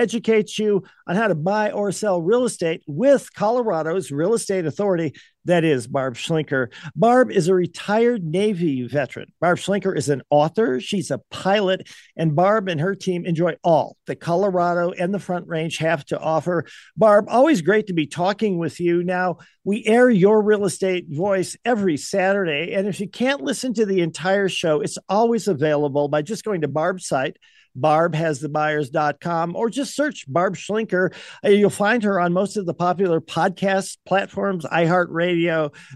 educates 0.00 0.58
you 0.58 0.82
on 1.06 1.14
how 1.14 1.28
to 1.28 1.34
buy 1.34 1.70
or 1.70 1.92
sell 1.92 2.22
real 2.22 2.44
estate 2.44 2.82
with 2.86 3.32
Colorado's 3.34 4.10
real 4.10 4.34
estate 4.34 4.64
authority. 4.66 5.14
That 5.46 5.64
is 5.64 5.86
Barb 5.86 6.16
Schlinker. 6.16 6.68
Barb 6.94 7.30
is 7.30 7.48
a 7.48 7.54
retired 7.54 8.22
Navy 8.22 8.86
veteran. 8.86 9.32
Barb 9.40 9.56
Schlinker 9.58 9.96
is 9.96 10.10
an 10.10 10.22
author. 10.28 10.80
She's 10.80 11.10
a 11.10 11.20
pilot, 11.30 11.88
and 12.16 12.36
Barb 12.36 12.68
and 12.68 12.80
her 12.80 12.94
team 12.94 13.24
enjoy 13.24 13.56
all 13.64 13.96
that 14.06 14.20
Colorado 14.20 14.90
and 14.90 15.14
the 15.14 15.18
Front 15.18 15.48
Range 15.48 15.76
have 15.78 16.04
to 16.06 16.18
offer. 16.18 16.66
Barb, 16.96 17.26
always 17.28 17.62
great 17.62 17.86
to 17.86 17.94
be 17.94 18.06
talking 18.06 18.58
with 18.58 18.80
you. 18.80 19.02
Now, 19.02 19.38
we 19.64 19.84
air 19.86 20.10
your 20.10 20.42
real 20.42 20.66
estate 20.66 21.06
voice 21.08 21.56
every 21.64 21.96
Saturday, 21.96 22.74
and 22.74 22.86
if 22.86 23.00
you 23.00 23.08
can't 23.08 23.42
listen 23.42 23.72
to 23.74 23.86
the 23.86 24.00
entire 24.00 24.48
show, 24.48 24.80
it's 24.80 24.98
always 25.08 25.48
available 25.48 26.08
by 26.08 26.20
just 26.20 26.44
going 26.44 26.60
to 26.60 26.68
Barb's 26.68 27.06
site 27.06 27.38
barbhasthebuyers.com 27.78 29.56
or 29.56 29.70
just 29.70 29.94
search 29.94 30.24
Barb 30.28 30.56
Schlinker. 30.56 31.14
Uh, 31.44 31.50
you'll 31.50 31.70
find 31.70 32.02
her 32.02 32.20
on 32.20 32.32
most 32.32 32.56
of 32.56 32.66
the 32.66 32.74
popular 32.74 33.20
podcast 33.20 33.98
platforms, 34.06 34.64
iHeartRadio, 34.64 35.29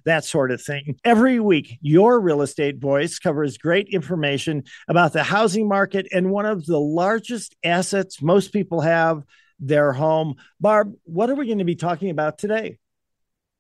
that 0.05 0.25
sort 0.25 0.51
of 0.51 0.63
thing. 0.63 0.97
Every 1.05 1.41
week, 1.41 1.79
your 1.81 2.21
real 2.21 2.43
estate 2.43 2.79
voice 2.79 3.19
covers 3.19 3.59
great 3.59 3.89
information 3.89 4.65
about 4.89 5.13
the 5.13 5.23
housing 5.23 5.69
market 5.69 6.07
and 6.13 6.31
one 6.31 6.47
of 6.47 6.67
the 6.67 6.81
largest 6.81 7.57
assets 7.65 8.23
most 8.23 8.53
people 8.53 8.81
have 8.81 9.23
their 9.61 9.93
home. 9.93 10.37
Barb, 10.61 10.95
what 11.05 11.31
are 11.31 11.35
we 11.35 11.47
going 11.47 11.59
to 11.59 11.65
be 11.65 11.77
talking 11.77 12.11
about 12.11 12.39
today? 12.39 12.79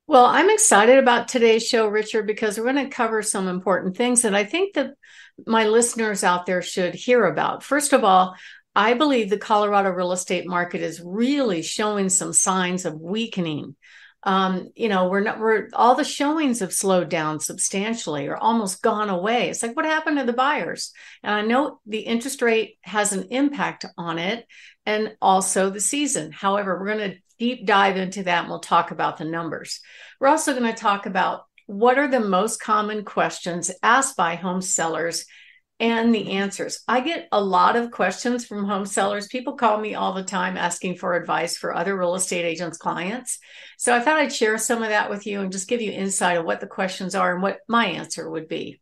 Well, 0.06 0.26
I'm 0.26 0.50
excited 0.50 0.98
about 0.98 1.28
today's 1.28 1.66
show, 1.66 1.86
Richard, 1.86 2.26
because 2.26 2.58
we're 2.58 2.70
going 2.70 2.84
to 2.84 2.94
cover 2.94 3.22
some 3.22 3.48
important 3.48 3.96
things 3.96 4.22
that 4.22 4.34
I 4.34 4.44
think 4.44 4.74
that 4.74 4.94
my 5.46 5.66
listeners 5.66 6.22
out 6.22 6.44
there 6.44 6.60
should 6.60 6.94
hear 6.94 7.24
about. 7.24 7.62
First 7.62 7.94
of 7.94 8.04
all, 8.04 8.36
I 8.76 8.94
believe 8.94 9.30
the 9.30 9.38
Colorado 9.38 9.90
real 9.90 10.12
estate 10.12 10.46
market 10.46 10.82
is 10.82 11.00
really 11.00 11.62
showing 11.62 12.08
some 12.08 12.32
signs 12.32 12.84
of 12.84 13.00
weakening. 13.00 13.76
Um, 14.24 14.70
you 14.74 14.88
know, 14.88 15.08
we're 15.08 15.20
not, 15.20 15.38
we're 15.38 15.68
all 15.74 15.94
the 15.94 16.04
showings 16.04 16.60
have 16.60 16.72
slowed 16.72 17.10
down 17.10 17.40
substantially 17.40 18.26
or 18.26 18.36
almost 18.36 18.82
gone 18.82 19.10
away. 19.10 19.50
It's 19.50 19.62
like, 19.62 19.76
what 19.76 19.84
happened 19.84 20.18
to 20.18 20.24
the 20.24 20.32
buyers? 20.32 20.92
And 21.22 21.34
I 21.34 21.42
know 21.42 21.80
the 21.86 22.00
interest 22.00 22.40
rate 22.40 22.78
has 22.82 23.12
an 23.12 23.28
impact 23.30 23.84
on 23.98 24.18
it 24.18 24.46
and 24.86 25.14
also 25.20 25.70
the 25.70 25.80
season. 25.80 26.32
However, 26.32 26.78
we're 26.78 26.96
going 26.96 27.10
to 27.10 27.18
deep 27.38 27.66
dive 27.66 27.96
into 27.96 28.22
that 28.22 28.40
and 28.40 28.48
we'll 28.48 28.60
talk 28.60 28.90
about 28.90 29.18
the 29.18 29.24
numbers. 29.24 29.80
We're 30.18 30.28
also 30.28 30.58
going 30.58 30.72
to 30.72 30.80
talk 30.80 31.06
about 31.06 31.44
what 31.66 31.98
are 31.98 32.08
the 32.08 32.20
most 32.20 32.60
common 32.60 33.04
questions 33.04 33.70
asked 33.82 34.16
by 34.16 34.36
home 34.36 34.60
sellers 34.60 35.26
and 35.80 36.14
the 36.14 36.32
answers. 36.32 36.82
I 36.86 37.00
get 37.00 37.28
a 37.32 37.42
lot 37.42 37.76
of 37.76 37.90
questions 37.90 38.46
from 38.46 38.64
home 38.64 38.86
sellers. 38.86 39.26
People 39.26 39.54
call 39.54 39.78
me 39.78 39.94
all 39.94 40.12
the 40.12 40.22
time 40.22 40.56
asking 40.56 40.96
for 40.96 41.14
advice 41.14 41.56
for 41.56 41.74
other 41.74 41.96
real 41.96 42.14
estate 42.14 42.44
agents' 42.44 42.78
clients. 42.78 43.38
So 43.76 43.94
I 43.94 44.00
thought 44.00 44.18
I'd 44.18 44.32
share 44.32 44.56
some 44.56 44.82
of 44.82 44.90
that 44.90 45.10
with 45.10 45.26
you 45.26 45.40
and 45.40 45.50
just 45.50 45.68
give 45.68 45.82
you 45.82 45.90
insight 45.90 46.38
of 46.38 46.44
what 46.44 46.60
the 46.60 46.66
questions 46.66 47.14
are 47.14 47.32
and 47.32 47.42
what 47.42 47.58
my 47.68 47.86
answer 47.86 48.28
would 48.28 48.48
be. 48.48 48.80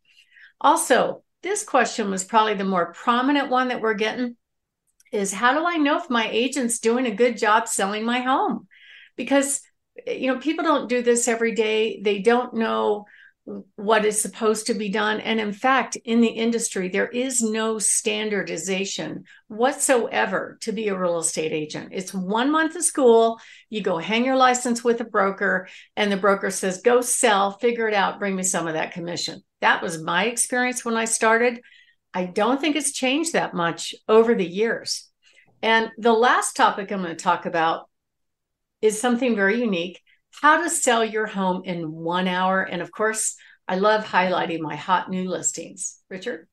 Also, 0.61 1.23
this 1.41 1.63
question 1.63 2.09
was 2.09 2.23
probably 2.23 2.53
the 2.53 2.63
more 2.63 2.93
prominent 2.93 3.49
one 3.49 3.69
that 3.69 3.81
we're 3.81 3.95
getting 3.95 4.37
is 5.11 5.33
how 5.33 5.53
do 5.53 5.65
I 5.65 5.77
know 5.77 5.97
if 5.97 6.09
my 6.09 6.27
agent's 6.29 6.79
doing 6.79 7.05
a 7.05 7.15
good 7.15 7.37
job 7.37 7.67
selling 7.67 8.05
my 8.05 8.21
home? 8.21 8.67
Because 9.15 9.61
eh, 10.07 10.13
you 10.13 10.27
know, 10.27 10.39
people 10.39 10.63
don't 10.63 10.89
do 10.89 11.01
this 11.01 11.27
every 11.27 11.53
day. 11.53 12.01
They 12.01 12.19
don't 12.19 12.53
know 12.55 13.05
what 13.75 14.05
is 14.05 14.21
supposed 14.21 14.67
to 14.67 14.73
be 14.73 14.87
done. 14.87 15.19
And 15.19 15.37
in 15.37 15.51
fact, 15.51 15.97
in 16.05 16.21
the 16.21 16.29
industry, 16.29 16.87
there 16.87 17.09
is 17.09 17.41
no 17.41 17.77
standardization 17.77 19.25
whatsoever 19.47 20.57
to 20.61 20.71
be 20.71 20.87
a 20.87 20.97
real 20.97 21.19
estate 21.19 21.51
agent. 21.51 21.89
It's 21.91 22.13
one 22.13 22.51
month 22.51 22.75
of 22.77 22.85
school. 22.85 23.41
You 23.69 23.81
go 23.81 23.97
hang 23.97 24.23
your 24.23 24.37
license 24.37 24.81
with 24.81 25.01
a 25.01 25.05
broker, 25.05 25.67
and 25.97 26.09
the 26.09 26.17
broker 26.17 26.51
says, 26.51 26.81
go 26.81 27.01
sell, 27.01 27.51
figure 27.51 27.87
it 27.87 27.93
out, 27.93 28.19
bring 28.19 28.35
me 28.35 28.43
some 28.43 28.65
of 28.65 28.75
that 28.75 28.93
commission. 28.93 29.41
That 29.59 29.81
was 29.81 30.01
my 30.01 30.25
experience 30.25 30.85
when 30.85 30.95
I 30.95 31.05
started. 31.05 31.59
I 32.13 32.25
don't 32.25 32.61
think 32.61 32.77
it's 32.77 32.93
changed 32.93 33.33
that 33.33 33.53
much 33.53 33.93
over 34.07 34.35
the 34.35 34.47
years. 34.47 35.09
And 35.61 35.91
the 35.97 36.13
last 36.13 36.55
topic 36.55 36.91
I'm 36.91 37.01
going 37.01 37.15
to 37.15 37.21
talk 37.21 37.45
about 37.45 37.89
is 38.81 38.99
something 38.99 39.35
very 39.35 39.59
unique 39.59 40.01
how 40.41 40.61
to 40.61 40.69
sell 40.69 41.03
your 41.03 41.27
home 41.27 41.63
in 41.65 41.91
one 41.91 42.27
hour. 42.27 42.63
And 42.63 42.81
of 42.81 42.91
course, 42.91 43.35
I 43.67 43.77
love 43.77 44.03
highlighting 44.03 44.59
my 44.59 44.75
hot 44.75 45.09
new 45.09 45.29
listings. 45.29 45.99
Richard? 46.09 46.47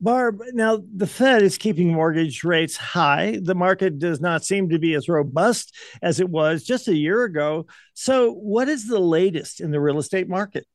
Barb, 0.00 0.42
now 0.52 0.82
the 0.94 1.06
Fed 1.06 1.42
is 1.42 1.56
keeping 1.56 1.92
mortgage 1.92 2.44
rates 2.44 2.76
high. 2.76 3.38
The 3.42 3.54
market 3.54 3.98
does 3.98 4.20
not 4.20 4.44
seem 4.44 4.68
to 4.68 4.78
be 4.78 4.94
as 4.94 5.08
robust 5.08 5.74
as 6.02 6.20
it 6.20 6.28
was 6.28 6.64
just 6.64 6.88
a 6.88 6.94
year 6.94 7.24
ago. 7.24 7.66
So, 7.94 8.32
what 8.32 8.68
is 8.68 8.86
the 8.86 9.00
latest 9.00 9.60
in 9.60 9.70
the 9.70 9.80
real 9.80 9.98
estate 9.98 10.28
market? 10.28 10.66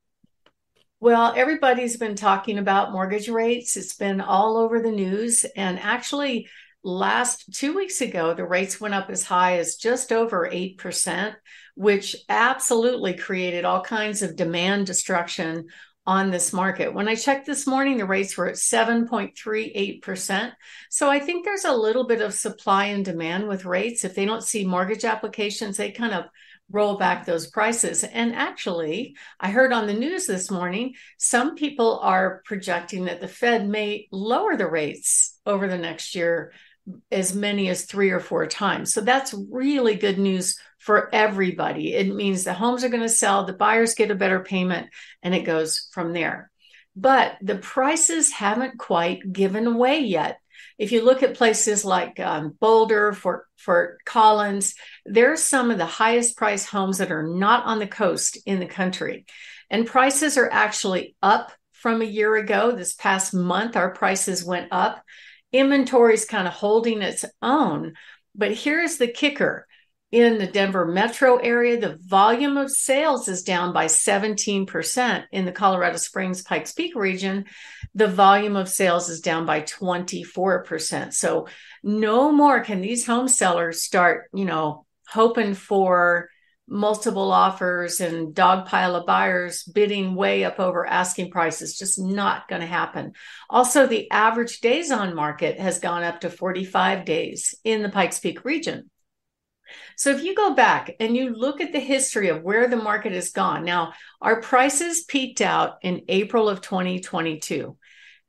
Well, 0.99 1.33
everybody's 1.35 1.97
been 1.97 2.15
talking 2.15 2.57
about 2.57 2.91
mortgage 2.91 3.29
rates. 3.29 3.77
It's 3.77 3.95
been 3.95 4.21
all 4.21 4.57
over 4.57 4.81
the 4.81 4.91
news. 4.91 5.45
And 5.55 5.79
actually, 5.79 6.47
last 6.83 7.53
two 7.53 7.75
weeks 7.75 8.01
ago, 8.01 8.33
the 8.33 8.45
rates 8.45 8.81
went 8.81 8.93
up 8.93 9.09
as 9.09 9.23
high 9.23 9.57
as 9.57 9.75
just 9.75 10.11
over 10.11 10.49
8%, 10.51 11.35
which 11.75 12.15
absolutely 12.27 13.13
created 13.13 13.65
all 13.65 13.81
kinds 13.81 14.21
of 14.21 14.35
demand 14.35 14.87
destruction 14.87 15.67
on 16.05 16.31
this 16.31 16.51
market. 16.51 16.93
When 16.93 17.07
I 17.07 17.15
checked 17.15 17.45
this 17.45 17.67
morning, 17.67 17.97
the 17.97 18.05
rates 18.05 18.35
were 18.35 18.47
at 18.47 18.55
7.38%. 18.55 20.51
So 20.89 21.09
I 21.09 21.19
think 21.19 21.45
there's 21.45 21.65
a 21.65 21.75
little 21.75 22.07
bit 22.07 22.21
of 22.21 22.33
supply 22.33 22.85
and 22.85 23.05
demand 23.05 23.47
with 23.47 23.65
rates. 23.65 24.03
If 24.03 24.15
they 24.15 24.25
don't 24.25 24.43
see 24.43 24.65
mortgage 24.65 25.05
applications, 25.05 25.77
they 25.77 25.91
kind 25.91 26.13
of 26.13 26.25
roll 26.71 26.97
back 26.97 27.25
those 27.25 27.47
prices. 27.47 28.03
And 28.03 28.33
actually, 28.33 29.15
I 29.39 29.51
heard 29.51 29.73
on 29.73 29.87
the 29.87 29.93
news 29.93 30.25
this 30.25 30.49
morning, 30.49 30.95
some 31.17 31.55
people 31.55 31.99
are 31.99 32.41
projecting 32.45 33.05
that 33.05 33.21
the 33.21 33.27
Fed 33.27 33.67
may 33.67 34.07
lower 34.11 34.55
the 34.55 34.67
rates 34.67 35.39
over 35.45 35.67
the 35.67 35.77
next 35.77 36.15
year 36.15 36.51
as 37.11 37.35
many 37.35 37.69
as 37.69 37.85
three 37.85 38.11
or 38.11 38.19
four 38.19 38.47
times. 38.47 38.93
So 38.93 39.01
that's 39.01 39.35
really 39.49 39.95
good 39.95 40.17
news 40.17 40.57
for 40.79 41.13
everybody. 41.13 41.93
It 41.93 42.13
means 42.13 42.43
the 42.43 42.53
homes 42.53 42.83
are 42.83 42.89
going 42.89 43.01
to 43.03 43.09
sell, 43.09 43.45
the 43.45 43.53
buyers 43.53 43.95
get 43.95 44.11
a 44.11 44.15
better 44.15 44.39
payment, 44.39 44.89
and 45.21 45.35
it 45.35 45.45
goes 45.45 45.87
from 45.91 46.13
there. 46.13 46.49
But 46.95 47.37
the 47.41 47.55
prices 47.55 48.31
haven't 48.31 48.77
quite 48.77 49.31
given 49.31 49.67
away 49.67 49.99
yet 49.99 50.37
if 50.81 50.91
you 50.91 51.03
look 51.03 51.21
at 51.21 51.35
places 51.35 51.85
like 51.85 52.19
um, 52.19 52.55
Boulder, 52.59 53.13
Fort, 53.13 53.45
Fort 53.55 54.03
Collins, 54.03 54.73
there's 55.05 55.43
some 55.43 55.69
of 55.69 55.77
the 55.77 55.85
highest 55.85 56.35
price 56.35 56.65
homes 56.65 56.97
that 56.97 57.11
are 57.11 57.21
not 57.21 57.65
on 57.65 57.77
the 57.77 57.85
coast 57.85 58.39
in 58.47 58.59
the 58.59 58.65
country. 58.65 59.25
And 59.69 59.85
prices 59.85 60.39
are 60.39 60.49
actually 60.51 61.15
up 61.21 61.51
from 61.71 62.01
a 62.01 62.05
year 62.05 62.35
ago. 62.35 62.71
This 62.71 62.95
past 62.95 63.31
month, 63.31 63.75
our 63.75 63.91
prices 63.91 64.43
went 64.43 64.69
up. 64.71 65.03
Inventory 65.51 66.13
is 66.13 66.25
kind 66.25 66.47
of 66.47 66.53
holding 66.53 67.01
its 67.01 67.25
own. 67.41 67.93
But 68.35 68.53
here's 68.53 68.97
the 68.97 69.07
kicker 69.07 69.67
in 70.11 70.39
the 70.39 70.47
Denver 70.47 70.85
metro 70.85 71.37
area, 71.37 71.79
the 71.79 71.97
volume 72.05 72.57
of 72.57 72.69
sales 72.69 73.29
is 73.29 73.43
down 73.43 73.71
by 73.71 73.85
17%. 73.85 75.23
In 75.31 75.45
the 75.45 75.51
Colorado 75.53 75.97
Springs 75.97 76.41
Pikes 76.41 76.73
Peak 76.73 76.95
region, 76.95 77.45
the 77.95 78.07
volume 78.07 78.57
of 78.57 78.67
sales 78.67 79.09
is 79.09 79.21
down 79.21 79.45
by 79.45 79.61
24%. 79.61 81.13
So 81.13 81.47
no 81.81 82.31
more 82.31 82.59
can 82.59 82.81
these 82.81 83.05
home 83.05 83.29
sellers 83.29 83.83
start, 83.83 84.25
you 84.33 84.43
know, 84.43 84.85
hoping 85.07 85.53
for 85.53 86.29
multiple 86.71 87.31
offers 87.33 87.99
and 87.99 88.33
dog 88.33 88.65
pile 88.65 88.95
of 88.95 89.05
buyers 89.05 89.63
bidding 89.63 90.15
way 90.15 90.45
up 90.45 90.57
over 90.57 90.87
asking 90.87 91.29
prices 91.29 91.77
just 91.77 91.99
not 91.99 92.47
going 92.47 92.61
to 92.61 92.67
happen 92.67 93.11
also 93.49 93.85
the 93.85 94.09
average 94.09 94.61
days 94.61 94.89
on 94.89 95.13
market 95.13 95.59
has 95.59 95.79
gone 95.79 96.01
up 96.01 96.21
to 96.21 96.29
45 96.29 97.03
days 97.03 97.53
in 97.65 97.83
the 97.83 97.89
pikes 97.89 98.19
peak 98.19 98.45
region 98.45 98.89
so 99.97 100.11
if 100.11 100.23
you 100.23 100.35
go 100.35 100.53
back 100.53 100.95
and 100.99 101.15
you 101.15 101.33
look 101.33 101.61
at 101.61 101.71
the 101.71 101.79
history 101.79 102.29
of 102.29 102.43
where 102.43 102.67
the 102.67 102.77
market 102.77 103.13
has 103.13 103.31
gone, 103.31 103.63
now 103.63 103.93
our 104.21 104.41
prices 104.41 105.03
peaked 105.03 105.41
out 105.41 105.77
in 105.81 106.01
April 106.07 106.49
of 106.49 106.61
2022. 106.61 107.77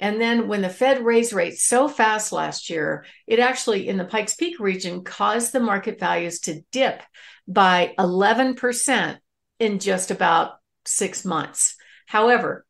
And 0.02 0.20
then 0.20 0.49
when 0.49 0.62
the 0.62 0.69
Fed 0.69 1.04
raised 1.04 1.32
rates 1.32 1.62
so 1.62 1.87
fast 1.87 2.32
last 2.32 2.69
year, 2.69 3.06
it 3.28 3.38
actually 3.38 3.88
in 3.88 3.99
the 3.99 4.04
Pikes 4.04 4.34
Peak 4.34 4.58
region 4.58 5.04
caused 5.04 5.52
the 5.52 5.60
market 5.60 6.00
values 6.00 6.40
to 6.40 6.62
dip 6.72 7.00
by 7.46 7.94
11% 8.00 9.19
in 9.60 9.78
just 9.78 10.10
about 10.10 10.54
six 10.84 11.25
months. 11.25 11.76
However, 12.08 12.66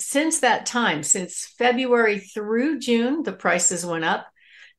since 0.00 0.40
that 0.40 0.66
time, 0.66 1.04
since 1.04 1.46
February 1.56 2.18
through 2.18 2.80
June, 2.80 3.22
the 3.22 3.32
prices 3.32 3.86
went 3.86 4.04
up. 4.04 4.26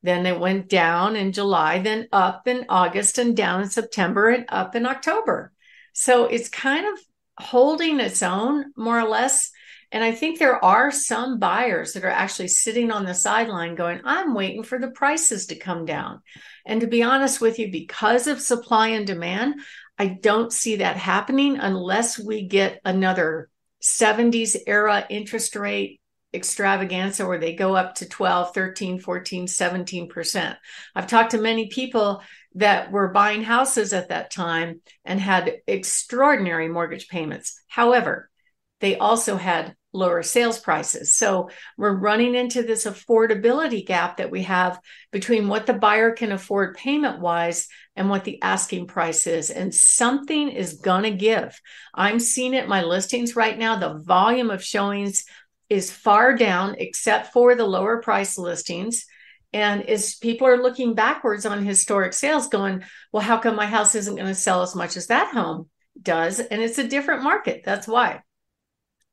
Then 0.04 0.26
it 0.26 0.42
went 0.42 0.68
down 0.68 1.16
in 1.16 1.32
July, 1.32 1.80
then 1.80 2.10
up 2.12 2.50
in 2.50 2.66
August, 2.68 3.18
and 3.18 3.36
down 3.36 3.62
in 3.62 3.70
September, 3.70 4.28
and 4.28 4.44
up 4.50 4.76
in 4.76 4.86
October. 4.86 5.54
So 5.94 6.26
it's 6.26 6.50
kind 6.50 6.86
of 6.86 7.00
holding 7.40 8.02
its 8.02 8.22
own 8.22 8.74
more 8.76 9.00
or 9.00 9.08
less. 9.08 9.52
And 9.92 10.04
I 10.04 10.12
think 10.12 10.38
there 10.38 10.64
are 10.64 10.92
some 10.92 11.40
buyers 11.40 11.94
that 11.94 12.04
are 12.04 12.10
actually 12.10 12.50
sitting 12.50 12.92
on 12.92 13.06
the 13.06 13.14
sideline 13.14 13.76
going, 13.76 14.02
I'm 14.04 14.34
waiting 14.34 14.64
for 14.64 14.80
the 14.80 14.92
prices 14.92 15.48
to 15.48 15.56
come 15.56 15.86
down. 15.86 16.22
And 16.66 16.82
to 16.82 16.88
be 16.88 17.04
honest 17.04 17.40
with 17.40 17.58
you, 17.58 17.72
because 17.72 18.28
of 18.28 18.42
supply 18.42 18.90
and 18.90 19.08
demand, 19.08 19.56
I 19.98 20.08
don't 20.08 20.52
see 20.52 20.78
that 20.78 20.98
happening 20.98 21.58
unless 21.58 22.20
we 22.20 22.48
get 22.48 22.82
another 22.84 23.50
70s 23.82 24.58
era 24.68 25.06
interest 25.10 25.56
rate 25.56 26.02
extravaganza 26.34 27.26
where 27.26 27.40
they 27.40 27.56
go 27.56 27.76
up 27.76 27.96
to 27.96 28.08
12, 28.08 28.54
13, 28.54 29.00
14, 29.00 29.48
17%. 29.48 30.58
I've 30.96 31.08
talked 31.08 31.32
to 31.32 31.42
many 31.42 31.68
people 31.68 32.22
that 32.56 32.92
were 32.92 33.10
buying 33.10 33.44
houses 33.44 33.94
at 33.94 34.10
that 34.10 34.32
time 34.32 34.82
and 35.06 35.20
had 35.20 35.58
extraordinary 35.68 36.68
mortgage 36.68 37.08
payments. 37.08 37.62
However, 37.68 38.30
they 38.80 38.98
also 38.98 39.36
had 39.38 39.76
lower 39.94 40.22
sales 40.22 40.60
prices. 40.60 41.16
So 41.16 41.50
we're 41.78 41.98
running 41.98 42.36
into 42.36 42.62
this 42.62 42.86
affordability 42.86 43.86
gap 43.86 44.18
that 44.18 44.30
we 44.30 44.44
have 44.44 44.80
between 45.12 45.48
what 45.48 45.66
the 45.66 45.74
buyer 45.74 46.12
can 46.12 46.32
afford 46.32 46.78
payment 46.78 47.20
wise 47.20 47.68
and 47.96 48.10
what 48.10 48.24
the 48.24 48.42
asking 48.42 48.88
price 48.88 49.26
is. 49.26 49.50
And 49.50 49.74
something 49.74 50.50
is 50.50 50.74
going 50.74 51.04
to 51.04 51.12
give. 51.12 51.60
I'm 51.94 52.20
seeing 52.20 52.54
it 52.54 52.68
my 52.68 52.84
listings 52.84 53.36
right 53.36 53.58
now. 53.58 53.78
The 53.78 54.00
volume 54.00 54.52
of 54.52 54.64
showings 54.64 55.26
is 55.70 55.92
far 55.92 56.36
down, 56.36 56.76
except 56.78 57.34
for 57.34 57.56
the 57.56 57.66
lower 57.66 58.02
price 58.02 58.38
listings. 58.38 59.06
And 59.52 59.82
as 59.90 60.16
people 60.16 60.48
are 60.48 60.62
looking 60.62 60.94
backwards 60.94 61.46
on 61.46 61.66
historic 61.66 62.14
sales, 62.14 62.50
going, 62.50 62.84
well, 63.12 63.24
how 63.24 63.38
come 63.38 63.56
my 63.56 63.66
house 63.66 63.96
isn't 63.96 64.16
going 64.16 64.28
to 64.28 64.36
sell 64.36 64.62
as 64.62 64.76
much 64.76 64.96
as 64.96 65.08
that 65.08 65.34
home 65.34 65.70
does? 66.00 66.40
And 66.40 66.62
it's 66.62 66.78
a 66.78 66.88
different 66.88 67.24
market. 67.24 67.64
That's 67.66 67.88
why. 67.88 68.22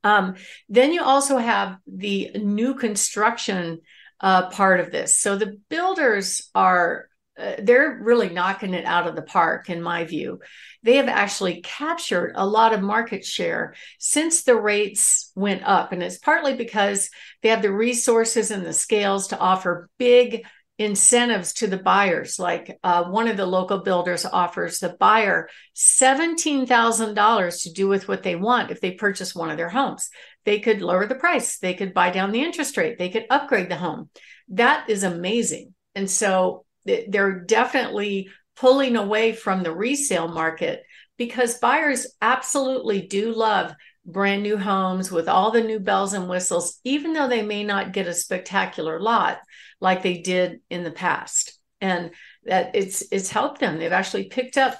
Um, 0.05 0.35
then 0.69 0.93
you 0.93 1.03
also 1.03 1.37
have 1.37 1.77
the 1.85 2.31
new 2.35 2.75
construction 2.75 3.81
uh, 4.21 4.49
part 4.49 4.79
of 4.79 4.91
this. 4.91 5.17
So 5.17 5.35
the 5.35 5.59
builders 5.69 6.49
are 6.55 7.09
uh, 7.37 7.55
they're 7.61 7.99
really 8.01 8.29
knocking 8.29 8.73
it 8.73 8.85
out 8.85 9.07
of 9.07 9.15
the 9.17 9.21
park 9.21 9.69
in 9.69 9.81
my 9.81 10.05
view 10.05 10.39
they 10.83 10.95
have 10.97 11.09
actually 11.09 11.61
captured 11.61 12.31
a 12.35 12.45
lot 12.45 12.73
of 12.73 12.81
market 12.81 13.25
share 13.25 13.73
since 13.99 14.43
the 14.43 14.55
rates 14.55 15.31
went 15.35 15.61
up 15.65 15.91
and 15.91 16.01
it's 16.01 16.19
partly 16.19 16.55
because 16.55 17.09
they 17.41 17.49
have 17.49 17.61
the 17.61 17.71
resources 17.71 18.51
and 18.51 18.65
the 18.65 18.71
scales 18.71 19.27
to 19.27 19.37
offer 19.37 19.89
big 19.97 20.45
incentives 20.77 21.53
to 21.53 21.67
the 21.67 21.77
buyers. 21.77 22.37
Like 22.37 22.77
uh, 22.83 23.05
one 23.05 23.27
of 23.27 23.37
the 23.37 23.45
local 23.45 23.79
builders 23.79 24.25
offers 24.25 24.79
the 24.79 24.89
buyer 24.89 25.49
$17,000 25.75 27.63
to 27.63 27.73
do 27.73 27.87
with 27.87 28.07
what 28.07 28.23
they 28.23 28.35
want 28.35 28.71
if 28.71 28.81
they 28.81 28.91
purchase 28.91 29.33
one 29.33 29.49
of 29.49 29.57
their 29.57 29.69
homes. 29.69 30.09
They 30.43 30.59
could 30.59 30.81
lower 30.81 31.07
the 31.07 31.15
price, 31.15 31.57
they 31.57 31.73
could 31.73 31.93
buy 31.93 32.11
down 32.11 32.31
the 32.31 32.43
interest 32.43 32.77
rate, 32.77 32.97
they 32.97 33.09
could 33.09 33.25
upgrade 33.29 33.69
the 33.69 33.77
home. 33.77 34.09
That 34.49 34.89
is 34.89 35.03
amazing. 35.03 35.73
And 35.95 36.09
so 36.09 36.65
they're 36.85 37.39
definitely 37.39 38.29
pulling 38.55 38.95
away 38.95 39.33
from 39.33 39.63
the 39.63 39.73
resale 39.73 40.27
market 40.27 40.83
because 41.17 41.57
buyers 41.57 42.07
absolutely 42.21 43.01
do 43.01 43.33
love 43.33 43.73
brand 44.05 44.43
new 44.43 44.57
homes 44.57 45.11
with 45.11 45.27
all 45.27 45.51
the 45.51 45.63
new 45.63 45.79
bells 45.79 46.13
and 46.13 46.29
whistles, 46.29 46.79
even 46.83 47.13
though 47.13 47.27
they 47.27 47.41
may 47.41 47.63
not 47.63 47.91
get 47.91 48.07
a 48.07 48.13
spectacular 48.13 48.99
lot 48.99 49.39
like 49.81 50.03
they 50.03 50.19
did 50.19 50.61
in 50.69 50.83
the 50.83 50.91
past. 50.91 51.59
And 51.81 52.11
that 52.45 52.75
it's 52.75 53.03
it's 53.11 53.29
helped 53.29 53.59
them. 53.59 53.77
They've 53.77 53.91
actually 53.91 54.25
picked 54.25 54.57
up 54.57 54.77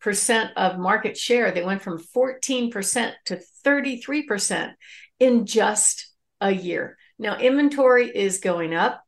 percent 0.00 0.52
of 0.56 0.78
market 0.78 1.16
share. 1.16 1.50
They 1.50 1.64
went 1.64 1.82
from 1.82 1.98
14% 1.98 3.12
to 3.26 3.40
33% 3.64 4.72
in 5.18 5.46
just 5.46 6.12
a 6.40 6.50
year. 6.50 6.96
Now 7.18 7.38
inventory 7.38 8.14
is 8.14 8.38
going 8.38 8.74
up. 8.74 9.02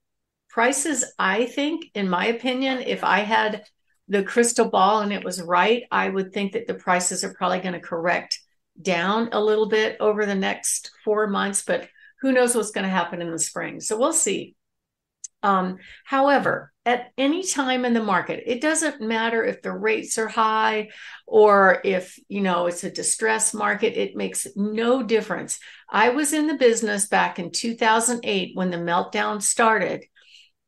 Prices, 0.49 1.12
I 1.19 1.47
think, 1.47 1.85
in 1.94 2.09
my 2.09 2.26
opinion, 2.26 2.79
if 2.79 3.05
I 3.05 3.20
had 3.20 3.65
the 4.09 4.25
crystal 4.25 4.69
ball 4.69 5.00
and 5.00 5.12
it 5.12 5.23
was 5.23 5.43
right, 5.43 5.85
I 5.91 6.09
would 6.09 6.32
think 6.32 6.53
that 6.53 6.67
the 6.67 6.75
prices 6.75 7.23
are 7.23 7.35
probably 7.35 7.61
going 7.61 7.75
to 7.75 7.81
correct 7.81 8.41
down 8.80 9.30
a 9.32 9.40
little 9.40 9.69
bit 9.69 9.96
over 10.00 10.26
the 10.26 10.34
next 10.34 10.90
four 11.04 11.26
months, 11.26 11.62
but 11.66 11.88
who 12.20 12.32
knows 12.32 12.54
what's 12.54 12.70
going 12.70 12.84
to 12.84 12.90
happen 12.90 13.22
in 13.22 13.30
the 13.30 13.38
spring. 13.38 13.80
So 13.80 13.98
we'll 13.98 14.12
see. 14.12 14.54
Um, 15.42 15.78
however, 16.04 16.72
at 16.84 17.12
any 17.16 17.44
time 17.44 17.84
in 17.84 17.94
the 17.94 18.02
market, 18.02 18.42
it 18.46 18.60
doesn't 18.60 19.00
matter 19.00 19.44
if 19.44 19.62
the 19.62 19.72
rates 19.72 20.19
are 20.19 20.26
high 20.26 20.88
or 21.26 21.80
if 21.84 22.19
you 22.28 22.40
know 22.40 22.66
it's 22.66 22.82
a 22.82 22.90
distress 22.90 23.54
market, 23.54 23.96
it 23.96 24.16
makes 24.16 24.46
no 24.56 25.02
difference. 25.02 25.60
I 25.88 26.10
was 26.10 26.32
in 26.32 26.46
the 26.46 26.54
business 26.54 27.06
back 27.06 27.38
in 27.38 27.50
2008 27.50 28.56
when 28.56 28.70
the 28.70 28.78
meltdown 28.78 29.40
started. 29.42 30.04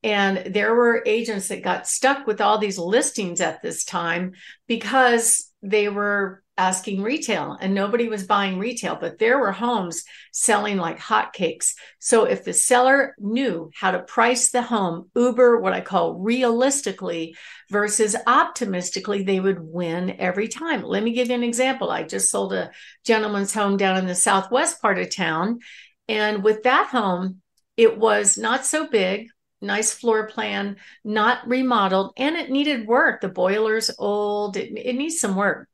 And 0.03 0.55
there 0.55 0.75
were 0.75 1.03
agents 1.05 1.49
that 1.49 1.63
got 1.63 1.87
stuck 1.87 2.27
with 2.27 2.41
all 2.41 2.59
these 2.59 2.79
listings 2.79 3.41
at 3.41 3.61
this 3.61 3.85
time 3.85 4.33
because 4.67 5.51
they 5.63 5.89
were 5.89 6.43
asking 6.61 7.03
retail 7.03 7.57
and 7.59 7.75
nobody 7.75 8.07
was 8.07 8.27
buying 8.27 8.59
retail, 8.59 8.95
but 8.95 9.19
there 9.19 9.39
were 9.39 9.51
homes 9.51 10.05
selling 10.31 10.77
like 10.77 10.99
hotcakes. 10.99 11.73
So 12.01 12.25
if 12.25 12.45
the 12.45 12.53
seller 12.53 13.15
knew 13.19 13.71
how 13.75 13.93
to 13.93 14.01
price 14.01 14.51
the 14.51 14.61
home, 14.61 15.11
Uber, 15.17 15.59
what 15.59 15.73
I 15.73 15.81
call 15.81 16.19
realistically 16.19 17.35
versus 17.71 18.15
optimistically, 18.27 19.23
they 19.23 19.41
would 19.41 19.59
win 19.59 20.11
every 20.19 20.49
time. 20.49 20.83
Let 20.83 21.03
me 21.03 21.15
give 21.15 21.29
you 21.29 21.35
an 21.35 21.43
example. 21.43 21.91
I 21.91 22.03
just 22.03 22.31
sold 22.31 22.53
a 22.53 22.73
gentleman's 23.07 23.55
home 23.55 23.79
down 23.79 23.97
in 23.97 24.07
the 24.07 24.15
southwest 24.15 24.83
part 24.83 24.99
of 24.99 25.09
town. 25.09 25.61
And 26.09 26.45
with 26.45 26.65
that 26.65 26.89
home, 26.89 27.41
it 27.79 27.97
was 27.97 28.37
not 28.37 28.67
so 28.67 28.87
big 28.87 29.31
nice 29.63 29.93
floor 29.93 30.27
plan, 30.27 30.77
not 31.05 31.47
remodeled, 31.47 32.15
and 32.17 32.35
it 32.37 32.51
needed 32.51 32.87
work. 32.87 33.21
The 33.21 33.29
boiler's 33.29 33.91
old, 33.99 34.57
it, 34.57 34.73
it 34.75 34.95
needs 34.95 35.21
some 35.21 35.37
work. 35.37 35.70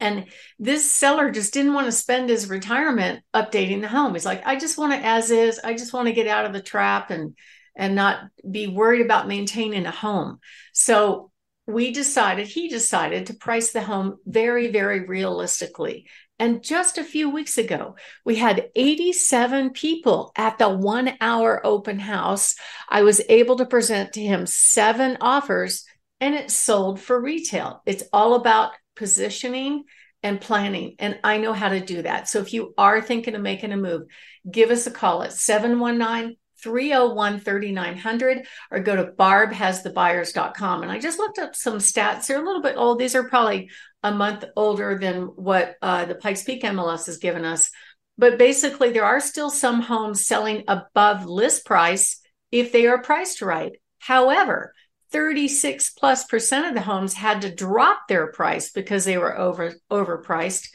And 0.00 0.26
this 0.58 0.90
seller 0.90 1.30
just 1.30 1.52
didn't 1.52 1.74
want 1.74 1.86
to 1.86 1.92
spend 1.92 2.28
his 2.28 2.48
retirement 2.48 3.22
updating 3.34 3.80
the 3.80 3.88
home. 3.88 4.14
He's 4.14 4.24
like, 4.24 4.42
I 4.46 4.56
just 4.56 4.78
want 4.78 4.92
to 4.92 4.98
as 4.98 5.30
is. 5.30 5.60
I 5.62 5.74
just 5.74 5.92
want 5.92 6.08
to 6.08 6.14
get 6.14 6.26
out 6.26 6.46
of 6.46 6.52
the 6.52 6.62
trap 6.62 7.10
and 7.10 7.36
and 7.76 7.94
not 7.94 8.24
be 8.48 8.66
worried 8.66 9.04
about 9.04 9.28
maintaining 9.28 9.86
a 9.86 9.90
home. 9.90 10.40
So 10.72 11.30
we 11.66 11.92
decided, 11.92 12.46
he 12.46 12.68
decided 12.68 13.26
to 13.26 13.34
price 13.34 13.72
the 13.72 13.80
home 13.80 14.18
very, 14.26 14.70
very 14.70 15.06
realistically. 15.06 16.06
And 16.38 16.62
just 16.62 16.98
a 16.98 17.04
few 17.04 17.30
weeks 17.30 17.58
ago, 17.58 17.96
we 18.24 18.36
had 18.36 18.70
87 18.74 19.70
people 19.70 20.32
at 20.36 20.58
the 20.58 20.68
one 20.68 21.14
hour 21.20 21.64
open 21.64 21.98
house. 21.98 22.56
I 22.88 23.02
was 23.02 23.20
able 23.28 23.56
to 23.56 23.66
present 23.66 24.14
to 24.14 24.22
him 24.22 24.46
seven 24.46 25.18
offers 25.20 25.84
and 26.18 26.34
it 26.34 26.50
sold 26.50 27.00
for 27.00 27.20
retail. 27.20 27.82
It's 27.86 28.04
all 28.12 28.34
about 28.34 28.72
positioning 29.00 29.84
and 30.22 30.42
planning. 30.42 30.94
And 30.98 31.18
I 31.24 31.38
know 31.38 31.54
how 31.54 31.70
to 31.70 31.80
do 31.80 32.02
that. 32.02 32.28
So 32.28 32.40
if 32.40 32.52
you 32.52 32.74
are 32.76 33.00
thinking 33.00 33.34
of 33.34 33.40
making 33.40 33.72
a 33.72 33.78
move, 33.78 34.02
give 34.48 34.70
us 34.70 34.86
a 34.86 34.90
call 34.90 35.22
at 35.22 35.32
719 35.32 36.36
301 36.62 37.40
3900 37.40 38.46
or 38.70 38.80
go 38.80 38.96
to 38.96 39.12
barbhasthebuyers.com. 39.12 40.82
And 40.82 40.92
I 40.92 40.98
just 40.98 41.18
looked 41.18 41.38
up 41.38 41.56
some 41.56 41.78
stats. 41.78 42.26
They're 42.26 42.42
a 42.42 42.44
little 42.44 42.60
bit 42.60 42.76
old. 42.76 42.98
These 42.98 43.14
are 43.14 43.26
probably 43.26 43.70
a 44.02 44.12
month 44.12 44.44
older 44.54 44.98
than 45.00 45.22
what 45.22 45.76
uh, 45.80 46.04
the 46.04 46.14
Pikes 46.14 46.44
Peak 46.44 46.62
MLS 46.62 47.06
has 47.06 47.16
given 47.16 47.46
us. 47.46 47.70
But 48.18 48.36
basically, 48.36 48.92
there 48.92 49.06
are 49.06 49.20
still 49.20 49.48
some 49.48 49.80
homes 49.80 50.26
selling 50.26 50.64
above 50.68 51.24
list 51.24 51.64
price 51.64 52.20
if 52.52 52.70
they 52.70 52.86
are 52.86 53.00
priced 53.00 53.40
right. 53.40 53.72
However, 53.98 54.74
36 55.12 55.90
plus 55.90 56.24
percent 56.24 56.66
of 56.66 56.74
the 56.74 56.80
homes 56.80 57.14
had 57.14 57.42
to 57.42 57.54
drop 57.54 58.08
their 58.08 58.28
price 58.28 58.70
because 58.70 59.04
they 59.04 59.18
were 59.18 59.36
over 59.36 59.74
overpriced. 59.90 60.68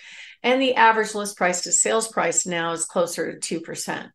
And 0.43 0.61
the 0.61 0.75
average 0.75 1.15
list 1.15 1.37
price 1.37 1.61
to 1.61 1.71
sales 1.71 2.07
price 2.07 2.45
now 2.45 2.73
is 2.73 2.85
closer 2.85 3.37
to 3.37 3.61
2%. 3.61 4.11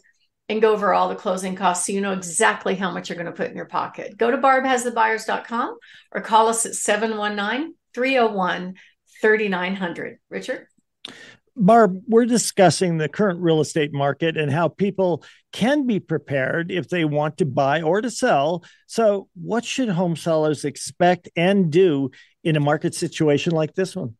and 0.50 0.62
go 0.62 0.72
over 0.72 0.94
all 0.94 1.10
the 1.10 1.16
closing 1.16 1.56
costs 1.56 1.86
so 1.86 1.92
you 1.92 2.00
know 2.00 2.14
exactly 2.14 2.74
how 2.74 2.90
much 2.90 3.10
you're 3.10 3.18
going 3.18 3.26
to 3.26 3.34
put 3.34 3.50
in 3.50 3.58
your 3.58 3.66
pocket. 3.66 4.18
Go 4.18 4.32
to 4.32 4.38
barbhasthebuyers.com 4.38 5.78
or 6.14 6.22
call 6.22 6.48
us 6.48 6.66
at 6.66 6.74
719 6.74 7.76
301 7.94 8.76
3900. 9.22 10.20
Richard? 10.30 10.68
Barb, 11.60 12.04
we're 12.08 12.26
discussing 12.26 12.98
the 12.98 13.10
current 13.10 13.42
real 13.42 13.62
estate 13.62 13.92
market 13.92 14.38
and 14.38 14.52
how 14.52 14.68
people 14.68 15.24
can 15.52 15.88
be 15.88 16.00
prepared 16.00 16.72
if 16.72 16.88
they 16.88 17.04
want 17.04 17.40
to 17.40 17.46
buy 17.46 17.82
or 17.82 18.00
to 18.00 18.12
sell. 18.12 18.64
So, 18.86 19.28
what 19.34 19.66
should 19.66 19.90
home 19.90 20.16
sellers 20.16 20.66
expect 20.66 21.30
and 21.36 21.72
do 21.72 22.12
in 22.44 22.56
a 22.56 22.60
market 22.60 22.94
situation 22.94 23.54
like 23.54 23.74
this 23.74 23.96
one? 23.96 24.16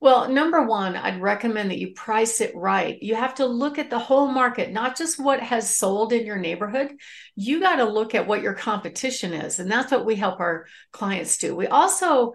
Well, 0.00 0.28
number 0.28 0.62
one, 0.62 0.94
I'd 0.94 1.20
recommend 1.20 1.72
that 1.72 1.78
you 1.78 1.92
price 1.92 2.40
it 2.40 2.54
right. 2.54 3.02
You 3.02 3.16
have 3.16 3.34
to 3.36 3.46
look 3.46 3.78
at 3.78 3.90
the 3.90 3.98
whole 3.98 4.28
market, 4.28 4.70
not 4.70 4.96
just 4.96 5.18
what 5.18 5.40
has 5.40 5.76
sold 5.76 6.12
in 6.12 6.24
your 6.24 6.36
neighborhood. 6.36 6.92
You 7.34 7.58
got 7.58 7.76
to 7.76 7.84
look 7.84 8.14
at 8.14 8.28
what 8.28 8.40
your 8.40 8.54
competition 8.54 9.32
is. 9.32 9.58
And 9.58 9.68
that's 9.68 9.90
what 9.90 10.06
we 10.06 10.14
help 10.14 10.38
our 10.38 10.66
clients 10.92 11.36
do. 11.38 11.56
We 11.56 11.66
also, 11.66 12.34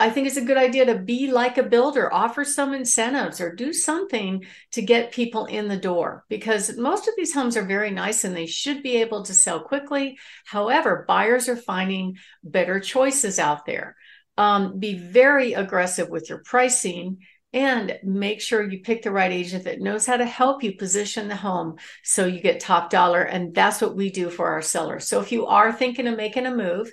I 0.00 0.08
think 0.08 0.28
it's 0.28 0.38
a 0.38 0.44
good 0.44 0.56
idea 0.56 0.86
to 0.86 0.98
be 0.98 1.30
like 1.30 1.58
a 1.58 1.62
builder, 1.62 2.10
offer 2.10 2.42
some 2.42 2.72
incentives 2.72 3.38
or 3.38 3.54
do 3.54 3.74
something 3.74 4.46
to 4.72 4.80
get 4.80 5.12
people 5.12 5.44
in 5.44 5.68
the 5.68 5.76
door 5.76 6.24
because 6.30 6.74
most 6.78 7.06
of 7.06 7.12
these 7.18 7.34
homes 7.34 7.58
are 7.58 7.66
very 7.66 7.90
nice 7.90 8.24
and 8.24 8.34
they 8.34 8.46
should 8.46 8.82
be 8.82 8.96
able 8.96 9.24
to 9.24 9.34
sell 9.34 9.60
quickly. 9.60 10.18
However, 10.46 11.04
buyers 11.06 11.50
are 11.50 11.56
finding 11.56 12.16
better 12.42 12.80
choices 12.80 13.38
out 13.38 13.66
there 13.66 13.96
um, 14.38 14.78
be 14.78 14.96
very 14.96 15.52
aggressive 15.52 16.08
with 16.08 16.30
your 16.30 16.38
pricing 16.38 17.18
and 17.52 17.98
make 18.04 18.40
sure 18.40 18.62
you 18.62 18.80
pick 18.80 19.02
the 19.02 19.10
right 19.10 19.32
agent 19.32 19.64
that 19.64 19.80
knows 19.80 20.06
how 20.06 20.16
to 20.16 20.24
help 20.24 20.62
you 20.62 20.76
position 20.76 21.28
the 21.28 21.36
home 21.36 21.76
so 22.04 22.26
you 22.26 22.40
get 22.40 22.60
top 22.60 22.90
dollar. 22.90 23.22
And 23.22 23.54
that's 23.54 23.80
what 23.80 23.96
we 23.96 24.10
do 24.10 24.30
for 24.30 24.48
our 24.48 24.62
sellers. 24.62 25.08
So 25.08 25.20
if 25.20 25.32
you 25.32 25.46
are 25.46 25.72
thinking 25.72 26.06
of 26.06 26.16
making 26.16 26.46
a 26.46 26.54
move, 26.54 26.92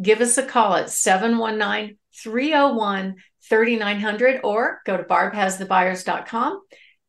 give 0.00 0.20
us 0.20 0.38
a 0.38 0.44
call 0.44 0.74
at 0.74 0.90
719 0.90 1.98
301 2.22 3.16
3900 3.48 4.40
or 4.42 4.80
go 4.86 4.96
to 4.96 5.02
barbhasthebuyers.com. 5.02 6.62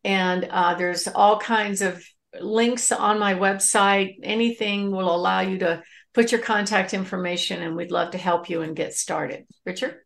And 0.03 0.44
uh, 0.50 0.75
there's 0.75 1.08
all 1.08 1.39
kinds 1.39 1.82
of 1.82 2.03
links 2.39 2.91
on 2.91 3.20
my 3.20 3.36
website. 3.36 4.15
Anything 4.24 4.91
will 4.91 5.13
allow 5.13 5.41
you 5.41 5.60
to 5.60 5.84
put 6.18 6.32
your 6.32 6.42
contact 6.42 6.96
information 6.96 7.62
and 7.62 7.76
we'd 7.76 7.92
love 7.92 8.10
to 8.10 8.18
help 8.18 8.50
you 8.50 8.64
and 8.64 8.76
get 8.76 8.92
started. 8.92 9.46
Richard? 9.68 10.00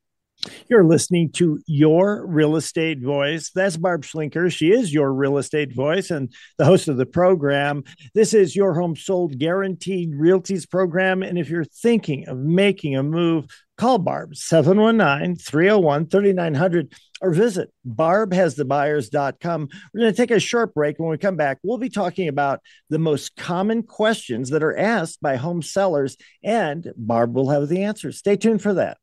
You're 0.68 0.84
listening 0.84 1.32
to 1.34 1.58
Your 1.68 2.26
Real 2.26 2.58
Estate 2.58 3.02
Voice. 3.02 3.50
That's 3.56 3.78
Barb 3.78 4.04
Schlinker. 4.04 4.52
She 4.52 4.74
is 4.74 4.94
your 4.94 5.14
real 5.14 5.38
estate 5.38 5.74
voice 5.74 6.12
and 6.12 6.34
the 6.58 6.66
host 6.66 6.90
of 6.90 6.98
the 6.98 7.06
program. 7.06 7.86
This 8.14 8.34
is 8.34 8.58
Your 8.58 8.74
Home 8.74 8.98
Sold 8.98 9.40
Guaranteed 9.40 10.12
Realties 10.12 10.70
program. 10.70 11.24
And 11.24 11.38
if 11.38 11.50
you're 11.50 11.64
thinking 11.64 12.28
of 12.28 12.38
making 12.38 12.98
a 12.98 13.04
move, 13.04 13.46
call 13.78 13.98
Barb 13.98 14.36
719 14.36 15.38
301 15.38 16.08
3900 16.08 16.94
or 17.22 17.32
visit 17.32 17.72
barbhasthebuyers.com. 17.88 19.70
We're 19.94 20.00
going 20.02 20.14
to 20.14 20.18
take 20.18 20.32
a 20.32 20.40
short 20.40 20.74
break. 20.74 21.00
When 21.00 21.10
we 21.10 21.18
come 21.18 21.36
back, 21.36 21.60
we'll 21.64 21.78
be 21.78 21.90
talking 21.90 22.28
about 22.28 22.60
the 22.90 23.00
most 23.00 23.36
common 23.36 23.84
questions 23.84 24.50
that 24.50 24.64
are 24.64 24.78
asked 24.78 25.22
by 25.22 25.36
home 25.36 25.62
sellers, 25.62 26.18
and 26.44 26.92
Barb 26.98 27.36
will 27.36 27.50
have 27.50 27.70
the 27.70 27.84
answers. 27.84 28.18
Stay 28.18 28.36
tuned 28.36 28.62
for 28.62 28.74
that. 28.74 28.98